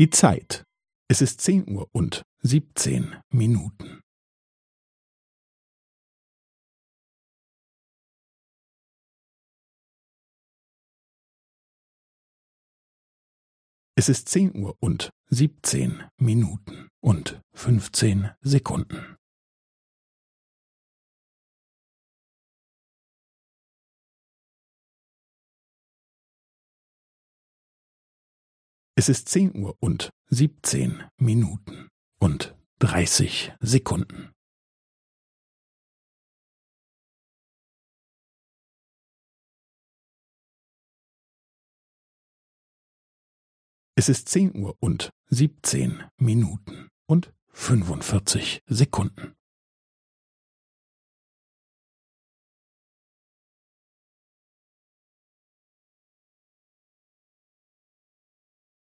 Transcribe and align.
Die 0.00 0.08
Zeit. 0.08 0.64
Es 1.10 1.20
ist 1.20 1.42
zehn 1.42 1.68
Uhr 1.68 1.86
und 1.92 2.22
siebzehn 2.38 3.20
Minuten. 3.28 4.00
Es 13.94 14.08
ist 14.08 14.30
zehn 14.30 14.56
Uhr 14.56 14.74
und 14.80 15.10
siebzehn 15.26 16.08
Minuten 16.16 16.88
und 17.04 17.42
fünfzehn 17.52 18.30
Sekunden. 18.40 19.19
Es 29.00 29.08
ist 29.08 29.30
zehn 29.30 29.56
Uhr 29.56 29.78
und 29.80 30.10
siebzehn 30.26 31.02
Minuten 31.16 31.88
und 32.18 32.54
dreißig 32.80 33.50
Sekunden. 33.58 34.30
Es 43.94 44.10
ist 44.10 44.28
zehn 44.28 44.54
Uhr 44.54 44.76
und 44.80 45.08
siebzehn 45.30 46.04
Minuten 46.18 46.90
und 47.06 47.32
fünfundvierzig 47.54 48.60
Sekunden. 48.66 49.34